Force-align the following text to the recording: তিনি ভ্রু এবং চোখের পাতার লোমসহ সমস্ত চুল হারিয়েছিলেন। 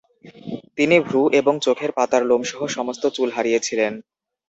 তিনি 0.77 0.95
ভ্রু 0.99 1.21
এবং 1.39 1.53
চোখের 1.59 1.91
পাতার 1.91 2.23
লোমসহ 2.25 2.59
সমস্ত 2.67 3.03
চুল 3.15 3.29
হারিয়েছিলেন। 3.31 3.93